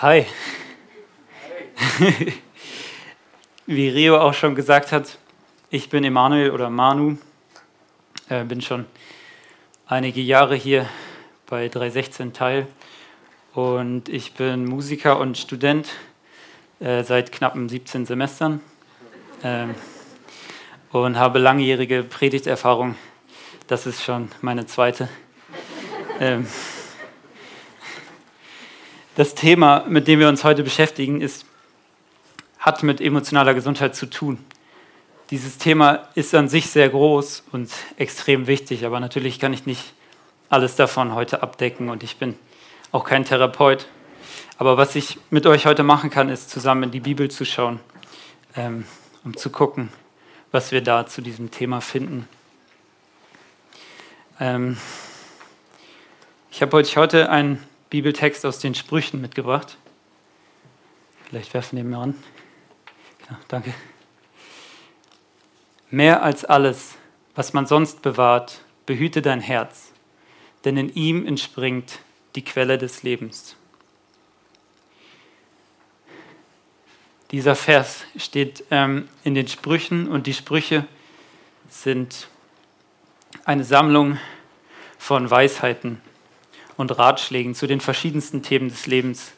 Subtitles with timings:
[0.00, 0.26] Hi.
[3.66, 5.18] Wie Rio auch schon gesagt hat,
[5.70, 7.18] ich bin Emanuel oder Manu,
[8.28, 8.86] äh, bin schon
[9.86, 10.88] einige Jahre hier
[11.48, 12.68] bei 316 Teil
[13.54, 15.88] und ich bin Musiker und Student
[16.78, 18.60] äh, seit knappen 17 Semestern
[19.42, 19.66] äh,
[20.92, 22.94] und habe langjährige Predigterfahrung.
[23.66, 25.08] Das ist schon meine zweite.
[26.20, 26.46] Ähm,
[29.18, 31.44] das Thema, mit dem wir uns heute beschäftigen, ist,
[32.60, 34.38] hat mit emotionaler Gesundheit zu tun.
[35.30, 39.92] Dieses Thema ist an sich sehr groß und extrem wichtig, aber natürlich kann ich nicht
[40.50, 42.38] alles davon heute abdecken und ich bin
[42.92, 43.88] auch kein Therapeut.
[44.56, 47.80] Aber was ich mit euch heute machen kann, ist zusammen in die Bibel zu schauen,
[48.54, 48.84] ähm,
[49.24, 49.88] um zu gucken,
[50.52, 52.28] was wir da zu diesem Thema finden.
[54.38, 54.76] Ähm,
[56.52, 59.76] ich habe euch heute ein Bibeltext aus den Sprüchen mitgebracht.
[61.28, 62.14] Vielleicht werfen wir mal an.
[63.30, 63.74] Ja, danke.
[65.90, 66.96] Mehr als alles,
[67.34, 69.92] was man sonst bewahrt, behüte dein Herz,
[70.64, 72.00] denn in ihm entspringt
[72.34, 73.56] die Quelle des Lebens.
[77.30, 80.86] Dieser Vers steht ähm, in den Sprüchen und die Sprüche
[81.68, 82.28] sind
[83.44, 84.18] eine Sammlung
[84.98, 86.00] von Weisheiten,
[86.78, 89.32] und Ratschlägen zu den verschiedensten Themen des Lebens,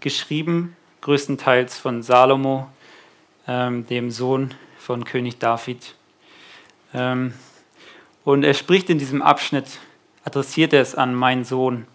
[0.00, 2.68] geschrieben größtenteils von Salomo,
[3.46, 5.94] ähm, dem Sohn von König David.
[6.94, 7.34] Ähm,
[8.24, 9.78] und er spricht in diesem Abschnitt,
[10.24, 11.86] adressiert er es an meinen Sohn.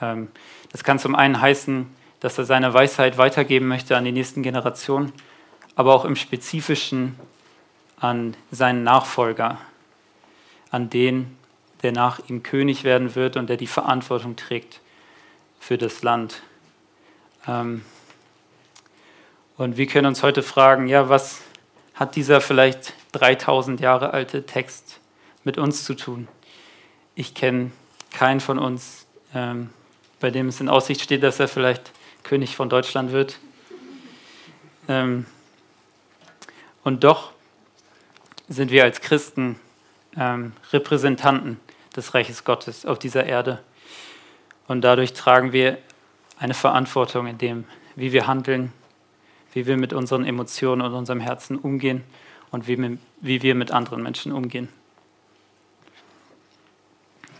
[0.00, 0.28] Ähm,
[0.72, 1.86] das kann zum einen heißen,
[2.20, 5.12] dass er seine Weisheit weitergeben möchte an die nächsten Generationen,
[5.76, 7.16] aber auch im Spezifischen
[8.00, 9.58] an seinen Nachfolger,
[10.70, 11.37] an den,
[11.82, 14.80] der nach ihm König werden wird und der die Verantwortung trägt
[15.60, 16.42] für das Land.
[17.46, 17.84] Ähm,
[19.56, 21.42] und wir können uns heute fragen, ja, was
[21.94, 25.00] hat dieser vielleicht 3000 Jahre alte Text
[25.44, 26.28] mit uns zu tun?
[27.14, 27.72] Ich kenne
[28.12, 29.70] keinen von uns, ähm,
[30.20, 33.38] bei dem es in Aussicht steht, dass er vielleicht König von Deutschland wird.
[34.88, 35.26] Ähm,
[36.84, 37.32] und doch
[38.48, 39.60] sind wir als Christen
[40.72, 41.60] Repräsentanten
[41.96, 43.62] des Reiches Gottes auf dieser Erde.
[44.66, 45.78] Und dadurch tragen wir
[46.38, 47.64] eine Verantwortung in dem,
[47.96, 48.72] wie wir handeln,
[49.52, 52.04] wie wir mit unseren Emotionen und unserem Herzen umgehen
[52.50, 52.98] und wie,
[53.42, 54.68] wir mit anderen Menschen umgehen.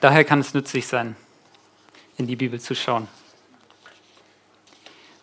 [0.01, 1.17] Daher kann es nützlich sein,
[2.17, 3.09] in die Bibel zu schauen.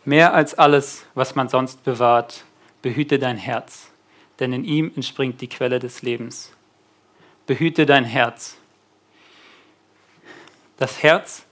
[0.04, 2.44] Mehr als alles, was man sonst bewahrt,
[2.82, 3.90] behüte dein Herz,
[4.40, 6.52] denn in ihm entspringt die Quelle des Lebens.
[7.48, 8.58] Behüte dein Herz.
[10.78, 11.46] Das Herz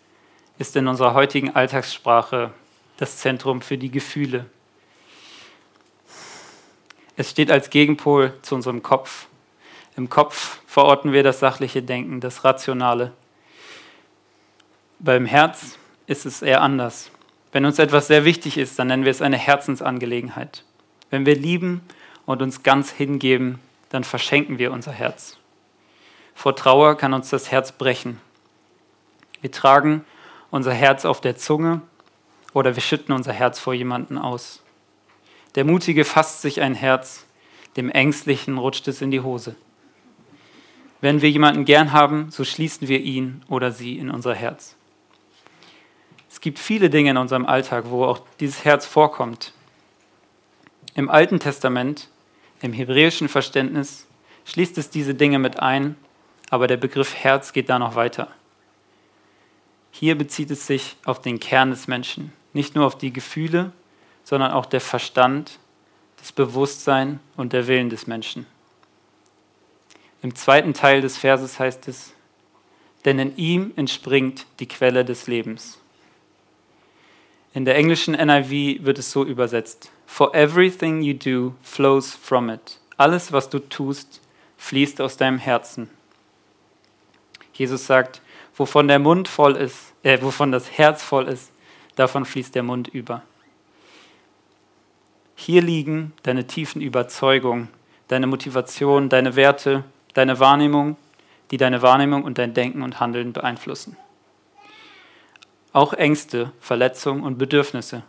[0.57, 2.51] ist in unserer heutigen Alltagssprache
[2.97, 4.45] das Zentrum für die Gefühle.
[7.15, 9.27] Es steht als Gegenpol zu unserem Kopf.
[9.95, 13.13] Im Kopf verorten wir das sachliche Denken, das Rationale.
[14.99, 17.11] Beim Herz ist es eher anders.
[17.51, 20.63] Wenn uns etwas sehr wichtig ist, dann nennen wir es eine Herzensangelegenheit.
[21.11, 21.81] Wenn wir lieben
[22.25, 25.37] und uns ganz hingeben, dann verschenken wir unser Herz.
[26.33, 28.19] Vor Trauer kann uns das Herz brechen.
[29.43, 30.05] Wir tragen
[30.51, 31.81] unser Herz auf der Zunge
[32.53, 34.63] oder wir schütten unser Herz vor jemanden aus.
[35.55, 37.25] Der Mutige fasst sich ein Herz,
[37.75, 39.57] dem Ängstlichen rutscht es in die Hose.
[41.01, 44.77] Wenn wir jemanden gern haben, so schließen wir ihn oder sie in unser Herz.
[46.29, 49.51] Es gibt viele Dinge in unserem Alltag, wo auch dieses Herz vorkommt.
[50.95, 52.07] Im Alten Testament,
[52.61, 54.07] im hebräischen Verständnis,
[54.45, 55.97] schließt es diese Dinge mit ein,
[56.49, 58.29] aber der Begriff Herz geht da noch weiter.
[59.95, 63.71] Hier bezieht es sich auf den Kern des Menschen, nicht nur auf die Gefühle,
[64.23, 65.59] sondern auch der Verstand,
[66.17, 68.47] das Bewusstsein und der Willen des Menschen.
[70.23, 72.13] Im zweiten Teil des Verses heißt es,
[73.05, 75.77] denn in ihm entspringt die Quelle des Lebens.
[77.53, 82.79] In der englischen NIV wird es so übersetzt, For everything you do flows from it.
[82.97, 84.21] Alles, was du tust,
[84.57, 85.91] fließt aus deinem Herzen.
[87.53, 88.21] Jesus sagt,
[88.55, 91.51] wovon der Mund voll ist, äh, wovon das Herz voll ist,
[91.95, 93.23] davon fließt der Mund über.
[95.35, 97.69] Hier liegen deine tiefen Überzeugungen,
[98.07, 99.83] deine Motivation, deine Werte,
[100.13, 100.95] deine Wahrnehmung,
[101.51, 103.97] die deine Wahrnehmung und dein Denken und Handeln beeinflussen.
[105.73, 108.03] Auch Ängste, Verletzungen und Bedürfnisse.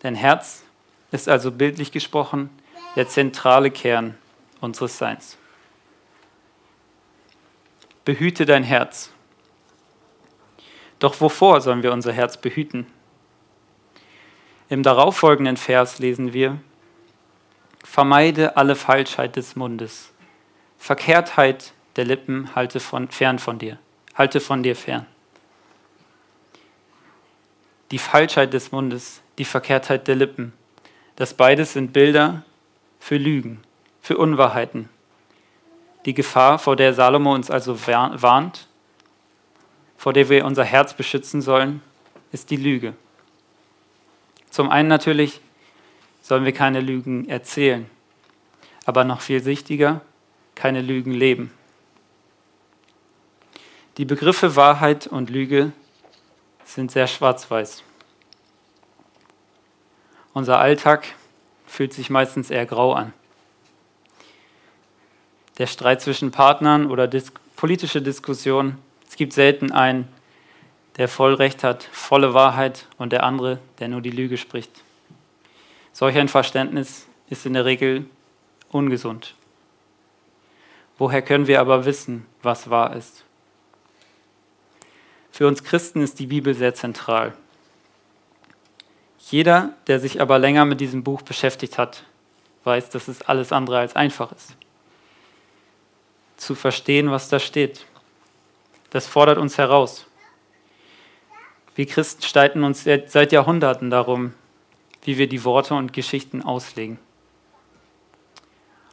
[0.00, 0.64] Dein Herz
[1.12, 2.50] ist also bildlich gesprochen
[2.96, 4.16] der zentrale Kern
[4.60, 5.36] unseres Seins.
[8.04, 9.11] Behüte dein Herz.
[11.02, 12.86] Doch wovor sollen wir unser Herz behüten?
[14.68, 16.60] Im darauffolgenden Vers lesen wir,
[17.82, 20.12] Vermeide alle Falschheit des Mundes.
[20.78, 23.80] Verkehrtheit der Lippen halte von, fern von dir.
[24.14, 25.06] Halte von dir fern.
[27.90, 30.52] Die Falschheit des Mundes, die Verkehrtheit der Lippen,
[31.16, 32.44] das beides sind Bilder
[33.00, 33.60] für Lügen,
[34.00, 34.88] für Unwahrheiten.
[36.04, 38.68] Die Gefahr, vor der Salomo uns also warnt,
[40.02, 41.80] vor der wir unser Herz beschützen sollen,
[42.32, 42.94] ist die Lüge.
[44.50, 45.40] Zum einen natürlich
[46.22, 47.88] sollen wir keine Lügen erzählen,
[48.84, 50.00] aber noch viel wichtiger,
[50.56, 51.52] keine Lügen leben.
[53.96, 55.70] Die Begriffe Wahrheit und Lüge
[56.64, 57.84] sind sehr schwarz-weiß.
[60.32, 61.14] Unser Alltag
[61.64, 63.12] fühlt sich meistens eher grau an.
[65.58, 68.82] Der Streit zwischen Partnern oder dis politische Diskussionen,
[69.12, 70.08] es gibt selten einen,
[70.96, 74.70] der voll Recht hat, volle Wahrheit und der andere, der nur die Lüge spricht.
[75.92, 78.06] Solch ein Verständnis ist in der Regel
[78.70, 79.34] ungesund.
[80.96, 83.26] Woher können wir aber wissen, was wahr ist?
[85.30, 87.36] Für uns Christen ist die Bibel sehr zentral.
[89.18, 92.04] Jeder, der sich aber länger mit diesem Buch beschäftigt hat,
[92.64, 94.56] weiß, dass es alles andere als einfach ist.
[96.38, 97.84] Zu verstehen, was da steht.
[98.92, 100.06] Das fordert uns heraus.
[101.74, 104.34] Wir Christen streiten uns seit Jahrhunderten darum,
[105.02, 106.98] wie wir die Worte und Geschichten auslegen.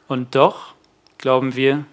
[0.08, 0.72] Und doch
[1.18, 1.84] glauben wir,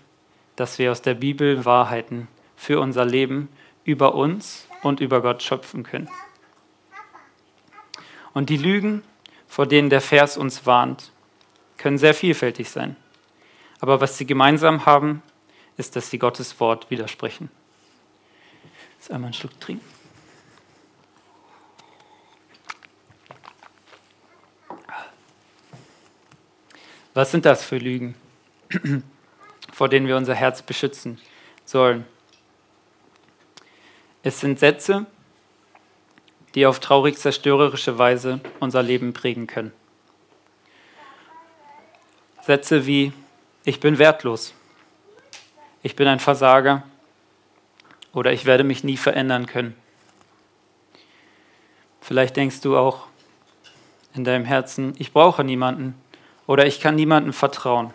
[0.56, 3.50] dass wir aus der Bibel Wahrheiten für unser Leben
[3.84, 6.10] über uns und über Gott schöpfen können.
[8.34, 9.04] Und die Lügen,
[9.50, 11.12] vor denen der Vers uns warnt,
[11.78, 12.96] können sehr vielfältig sein.
[13.82, 15.22] Aber was sie gemeinsam haben,
[15.76, 17.52] ist, dass sie Gottes Wort widersprechen.
[18.98, 19.86] Jetzt einmal einen Schluck trinken.
[27.14, 28.14] Was sind das für Lügen,
[29.74, 31.20] vor denen wir unser Herz beschützen
[31.66, 32.06] sollen?
[34.22, 35.08] Es sind Sätze,
[36.54, 39.72] die auf traurig zerstörerische Weise unser Leben prägen können.
[42.44, 43.14] Sätze wie
[43.64, 44.54] ich bin wertlos,
[45.84, 46.84] ich bin ein Versager
[48.18, 49.76] oder ich werde mich nie verändern können.
[52.02, 53.06] Vielleicht denkst du auch
[54.16, 55.94] in deinem Herzen, ich brauche niemanden,
[56.48, 57.94] oder ich kann niemandem vertrauen.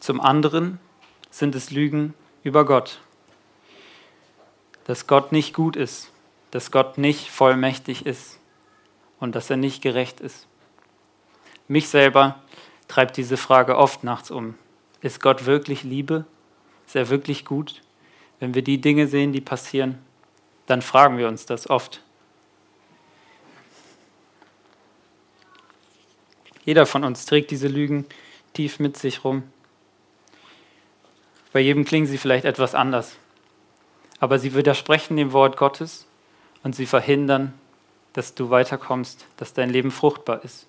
[0.00, 0.80] Zum anderen
[1.30, 3.00] sind es Lügen über Gott,
[4.86, 6.10] dass Gott nicht gut ist,
[6.50, 8.40] dass Gott nicht vollmächtig ist
[9.20, 10.48] und dass er nicht gerecht ist.
[11.68, 12.42] Mich selber
[12.88, 14.56] treibt diese Frage oft nachts um.
[15.00, 16.24] Ist Gott wirklich Liebe?
[16.86, 17.82] Ist er wirklich gut?
[18.40, 19.98] Wenn wir die Dinge sehen, die passieren,
[20.66, 22.02] dann fragen wir uns das oft.
[26.64, 28.06] Jeder von uns trägt diese Lügen
[28.52, 29.44] tief mit sich rum.
[31.52, 33.16] Bei jedem klingen sie vielleicht etwas anders,
[34.20, 36.06] aber sie widersprechen dem Wort Gottes
[36.62, 37.54] und sie verhindern,
[38.12, 40.66] dass du weiterkommst, dass dein Leben fruchtbar ist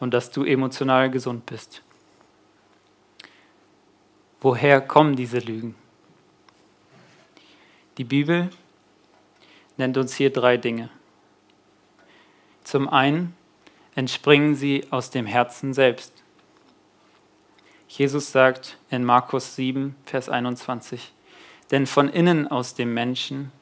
[0.00, 1.82] und dass du emotional gesund bist.
[4.40, 5.74] Woher kommen diese Lügen?
[8.00, 8.48] Die Bibel
[9.76, 10.88] nennt uns hier drei Dinge.
[12.64, 13.36] Zum einen
[13.94, 16.14] entspringen sie aus dem Herzen selbst.
[17.88, 21.12] Jesus sagt in Markus 7, Vers 21,
[21.72, 23.52] denn von innen aus dem Menschen,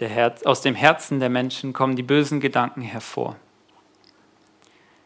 [0.00, 3.36] Herz, aus dem Herzen der Menschen kommen die bösen Gedanken hervor.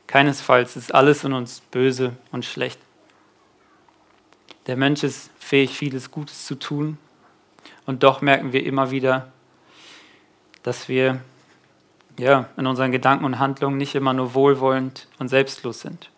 [0.07, 2.78] Keinesfalls ist alles in uns böse und schlecht.
[4.69, 6.99] Der Mensch ist fähig, vieles Gutes zu tun,
[7.87, 9.33] und doch merken wir immer wieder,
[10.62, 11.21] dass wir
[12.19, 16.11] ja, in unseren Gedanken und Handlungen nicht immer nur wohlwollend und selbstlos sind.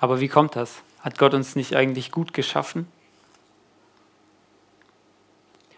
[0.00, 0.82] Aber wie kommt das?
[1.00, 2.88] Hat Gott uns nicht eigentlich gut geschaffen?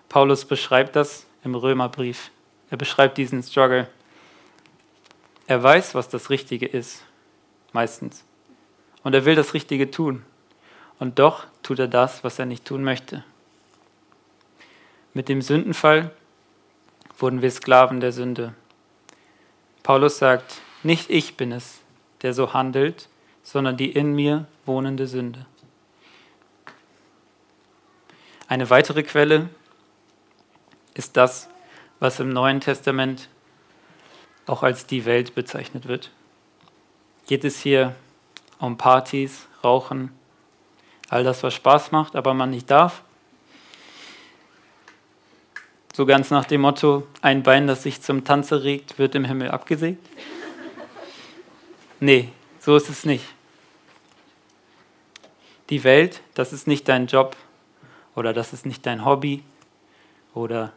[0.08, 2.30] Paulus beschreibt das im Römerbrief.
[2.70, 3.88] Er beschreibt diesen Struggle.
[5.46, 7.04] Er weiß, was das Richtige ist,
[7.72, 8.24] meistens.
[9.02, 10.24] Und er will das Richtige tun.
[10.98, 13.24] Und doch tut er das, was er nicht tun möchte.
[15.16, 16.10] Mit dem Sündenfall
[17.16, 18.52] wurden wir Sklaven der Sünde.
[19.82, 21.80] Paulus sagt, nicht ich bin es,
[22.20, 23.08] der so handelt,
[23.42, 25.46] sondern die in mir wohnende Sünde.
[28.46, 29.48] Eine weitere Quelle
[30.92, 31.48] ist das,
[31.98, 33.30] was im Neuen Testament
[34.44, 36.10] auch als die Welt bezeichnet wird.
[37.26, 37.94] Geht es hier
[38.58, 40.10] um Partys, Rauchen,
[41.08, 43.02] all das, was Spaß macht, aber man nicht darf?
[45.96, 49.50] So ganz nach dem Motto, ein Bein, das sich zum Tanze regt, wird im Himmel
[49.50, 50.06] abgesägt?
[52.00, 52.28] Nee,
[52.60, 53.24] so ist es nicht.
[55.70, 57.34] Die Welt, das ist nicht dein Job
[58.14, 59.42] oder das ist nicht dein Hobby
[60.34, 60.74] oder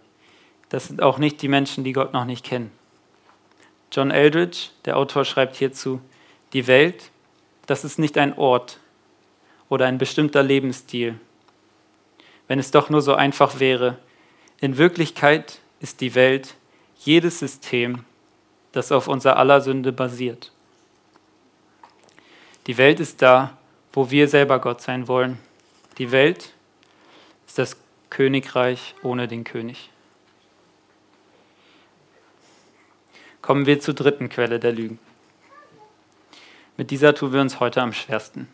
[0.69, 2.71] das sind auch nicht die Menschen, die Gott noch nicht kennen.
[3.91, 5.99] John Eldridge, der Autor, schreibt hierzu,
[6.53, 7.11] die Welt,
[7.65, 8.79] das ist nicht ein Ort
[9.67, 11.19] oder ein bestimmter Lebensstil.
[12.47, 13.97] Wenn es doch nur so einfach wäre.
[14.61, 16.55] In Wirklichkeit ist die Welt
[16.97, 18.03] jedes System,
[18.73, 20.51] das auf unser aller Sünde basiert.
[22.67, 23.57] Die Welt ist da,
[23.93, 25.39] wo wir selber Gott sein wollen.
[25.97, 26.53] Die Welt
[27.47, 27.77] ist das
[28.09, 29.89] Königreich ohne den König.
[33.41, 34.99] Kommen wir zur dritten Quelle der Lügen.
[36.75, 38.47] Mit dieser tun wir uns heute am schwersten.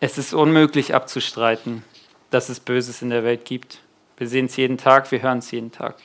[0.00, 1.84] Es ist unmöglich abzustreiten,
[2.30, 3.80] dass es Böses in der Welt gibt.
[4.16, 5.96] Wir sehen es jeden Tag, wir hören es jeden Tag.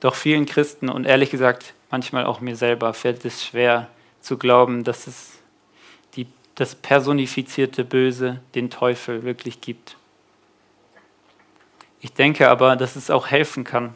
[0.00, 3.88] Doch vielen Christen und ehrlich gesagt manchmal auch mir selber fällt es schwer
[4.20, 5.38] zu glauben, dass es
[6.16, 9.96] die, das personifizierte Böse, den Teufel, wirklich gibt.
[12.00, 13.94] Ich denke aber, dass es auch helfen kann,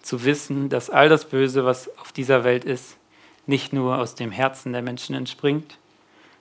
[0.00, 2.96] zu wissen, dass all das Böse, was auf dieser Welt ist,
[3.46, 5.78] nicht nur aus dem Herzen der Menschen entspringt,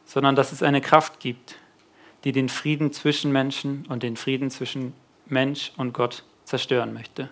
[0.06, 1.58] sondern dass es eine Kraft gibt,
[2.24, 4.94] die den Frieden zwischen Menschen und den Frieden zwischen
[5.26, 7.30] Mensch und Gott zerstören möchte.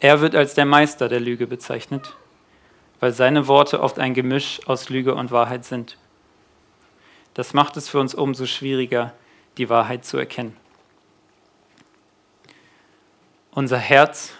[0.00, 2.16] Er wird als der Meister der Lüge bezeichnet,
[2.98, 5.96] weil seine Worte oft ein Gemisch aus Lüge und Wahrheit sind.
[7.34, 9.12] Das macht es für uns umso schwieriger,
[9.58, 10.56] die Wahrheit zu erkennen.
[13.52, 14.32] Unser Herz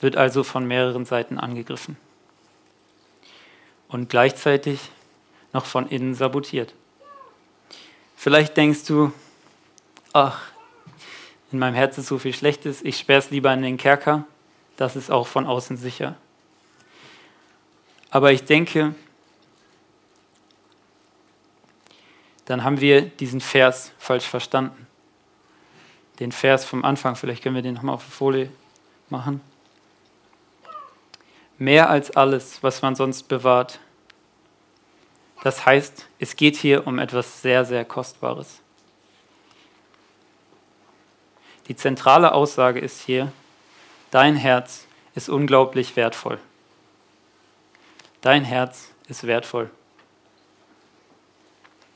[0.00, 1.96] wird also von mehreren Seiten angegriffen
[3.88, 4.90] und gleichzeitig
[5.52, 6.74] noch von innen sabotiert.
[8.16, 9.12] Vielleicht denkst du,
[10.12, 10.40] ach,
[11.52, 14.24] in meinem Herzen so viel Schlechtes, ich sperre es lieber in den Kerker,
[14.76, 16.16] das ist auch von außen sicher.
[18.10, 18.94] Aber ich denke,
[22.46, 24.86] dann haben wir diesen Vers falsch verstanden.
[26.18, 28.50] Den Vers vom Anfang, vielleicht können wir den nochmal auf die Folie
[29.10, 29.40] machen
[31.58, 33.80] mehr als alles, was man sonst bewahrt.
[35.42, 38.60] Das heißt, es geht hier um etwas sehr, sehr Kostbares.
[41.68, 43.32] Die zentrale Aussage ist hier,
[44.10, 46.38] dein Herz ist unglaublich wertvoll.
[48.20, 49.70] Dein Herz ist wertvoll.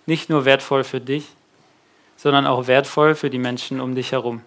[0.06, 1.26] Nicht nur wertvoll für dich,
[2.16, 4.42] sondern auch wertvoll für die Menschen um dich herum.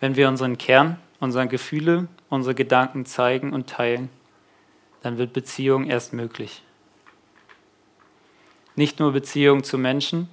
[0.00, 4.08] Wenn wir unseren Kern unsere Gefühle, unsere Gedanken zeigen und teilen,
[5.02, 6.62] dann wird Beziehung erst möglich.
[8.80, 10.26] Nicht nur Beziehung zu Menschen,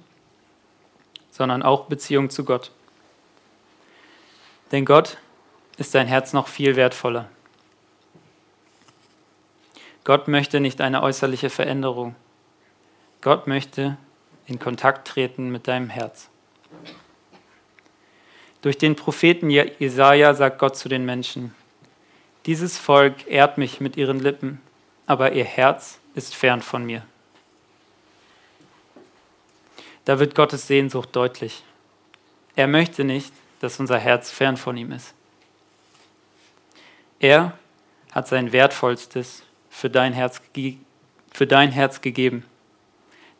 [1.30, 2.70] sondern auch Beziehung zu Gott.
[4.72, 5.18] Denn Gott
[5.76, 7.28] ist dein Herz noch viel wertvoller.
[10.02, 12.14] Gott möchte nicht eine äußerliche Veränderung.
[13.20, 13.98] Gott möchte
[14.46, 16.30] in Kontakt treten mit deinem Herz.
[18.62, 21.54] Durch den Propheten Jesaja sagt Gott zu den Menschen:
[22.46, 24.62] Dieses Volk ehrt mich mit ihren Lippen,
[25.04, 27.02] aber ihr Herz ist fern von mir.
[30.08, 31.62] Da wird Gottes Sehnsucht deutlich.
[32.56, 35.12] Er möchte nicht, dass unser Herz fern von ihm ist.
[37.20, 37.58] Er
[38.12, 40.40] hat sein Wertvollstes für dein Herz,
[41.30, 42.46] für dein Herz gegeben.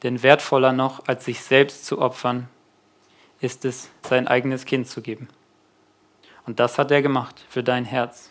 [0.02, 2.50] Denn wertvoller noch, als sich selbst zu opfern,
[3.40, 5.28] ist es, sein eigenes Kind zu geben.
[6.44, 8.30] Und das hat er gemacht für dein Herz,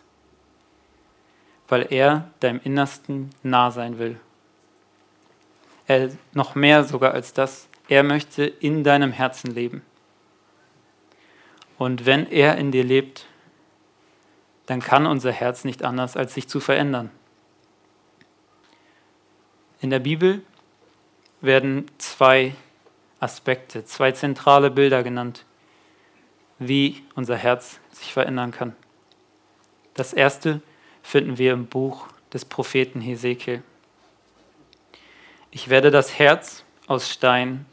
[1.67, 4.19] weil er deinem Innersten nah sein will.
[5.87, 9.81] Er noch mehr sogar als das, er möchte in deinem Herzen leben.
[11.77, 13.27] Und wenn er in dir lebt,
[14.65, 17.09] dann kann unser Herz nicht anders, als sich zu verändern.
[19.79, 20.41] In der Bibel
[21.39, 22.55] werden zwei
[23.19, 25.45] Aspekte, zwei zentrale Bilder genannt,
[26.59, 28.75] wie unser Herz sich verändern kann.
[29.93, 30.61] Das erste
[31.01, 33.63] finden wir im Buch des Propheten Hesekiel.
[35.51, 37.65] Ich werde das Herz aus Stein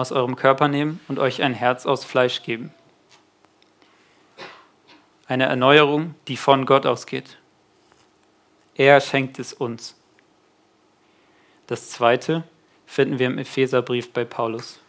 [0.00, 2.72] aus eurem Körper nehmen und euch ein Herz aus Fleisch geben.
[5.26, 7.38] Eine Erneuerung, die von Gott ausgeht.
[8.74, 9.94] Er schenkt es uns.
[11.66, 12.44] Das zweite
[12.86, 14.80] finden wir im Epheserbrief bei Paulus.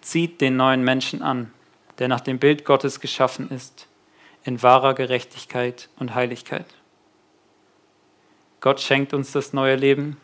[0.00, 1.52] Zieht den neuen Menschen an,
[1.98, 3.86] der nach dem Bild Gottes geschaffen ist,
[4.42, 6.66] in wahrer Gerechtigkeit und Heiligkeit.
[8.60, 10.16] Gott schenkt uns das neue Leben,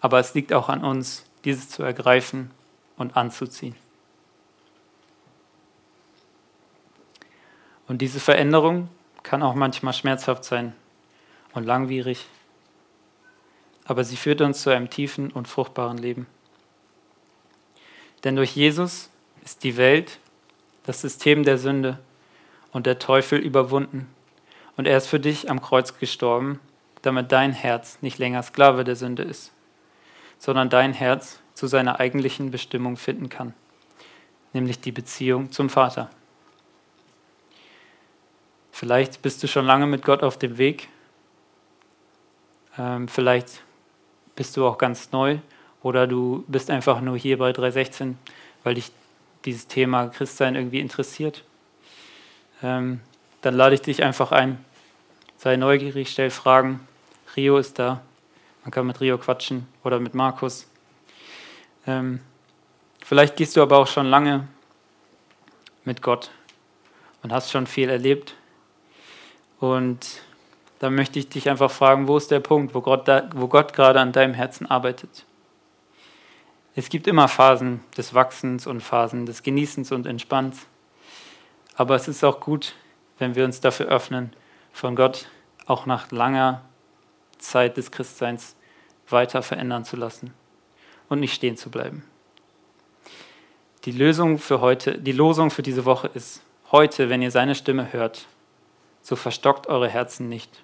[0.00, 2.50] aber es liegt auch an uns, dieses zu ergreifen
[2.98, 3.74] und anzuziehen.
[7.86, 8.90] Und diese Veränderung
[9.22, 10.74] kann auch manchmal schmerzhaft sein
[11.54, 12.26] und langwierig,
[13.86, 16.26] aber sie führt uns zu einem tiefen und fruchtbaren Leben.
[18.24, 19.08] Denn durch Jesus
[19.42, 20.18] ist die Welt,
[20.84, 21.98] das System der Sünde
[22.72, 24.06] und der Teufel überwunden.
[24.76, 26.60] Und er ist für dich am Kreuz gestorben,
[27.00, 29.52] damit dein Herz nicht länger Sklave der Sünde ist,
[30.38, 33.54] sondern dein Herz zu seiner eigentlichen Bestimmung finden kann,
[34.52, 36.10] nämlich die Beziehung zum Vater.
[38.72, 40.88] Vielleicht bist du schon lange mit Gott auf dem Weg,
[42.78, 43.62] ähm, vielleicht
[44.36, 45.38] bist du auch ganz neu
[45.82, 48.16] oder du bist einfach nur hier bei 316,
[48.62, 48.92] weil dich
[49.44, 51.42] dieses Thema Christsein irgendwie interessiert.
[52.62, 53.00] Ähm,
[53.42, 54.64] dann lade ich dich einfach ein,
[55.36, 56.80] sei neugierig, stell Fragen.
[57.36, 58.00] Rio ist da,
[58.68, 60.68] man kann mit Rio quatschen oder mit Markus.
[61.86, 62.20] Ähm,
[63.02, 64.46] vielleicht gehst du aber auch schon lange
[65.84, 66.30] mit Gott
[67.22, 68.34] und hast schon viel erlebt.
[69.58, 70.20] Und
[70.80, 73.72] da möchte ich dich einfach fragen, wo ist der Punkt, wo Gott, da, wo Gott
[73.72, 75.24] gerade an deinem Herzen arbeitet?
[76.74, 80.66] Es gibt immer Phasen des Wachsens und Phasen des Genießens und Entspannens.
[81.74, 82.74] Aber es ist auch gut,
[83.18, 84.34] wenn wir uns dafür öffnen,
[84.74, 85.26] von Gott
[85.64, 86.60] auch nach langer
[87.38, 88.56] Zeit des Christseins
[89.10, 90.32] weiter verändern zu lassen
[91.08, 92.04] und nicht stehen zu bleiben.
[93.84, 97.92] Die Lösung für heute, die Losung für diese Woche ist, heute, wenn ihr seine Stimme
[97.92, 98.26] hört,
[99.02, 100.62] so verstockt eure Herzen nicht.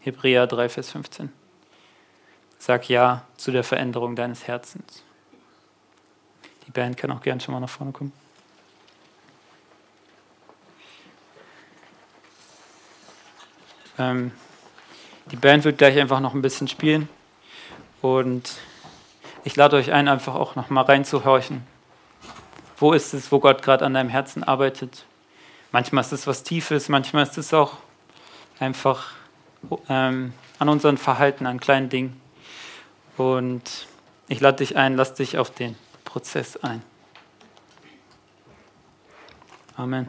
[0.00, 1.30] Hebräer 3, Vers 15.
[2.58, 5.04] Sag Ja zu der Veränderung deines Herzens.
[6.66, 8.12] Die Band kann auch gern schon mal nach vorne kommen.
[13.98, 14.32] Ähm,
[15.30, 17.08] die Band wird gleich einfach noch ein bisschen spielen
[18.02, 18.56] und
[19.44, 21.62] ich lade euch ein, einfach auch noch mal reinzuhorchen.
[22.78, 25.04] Wo ist es, wo Gott gerade an deinem Herzen arbeitet?
[25.72, 27.74] Manchmal ist es was Tiefes, manchmal ist es auch
[28.58, 29.12] einfach
[29.88, 32.20] ähm, an unserem Verhalten, an kleinen Dingen.
[33.16, 33.86] Und
[34.28, 36.82] ich lade dich ein, lass dich auf den Prozess ein.
[39.76, 40.08] Amen.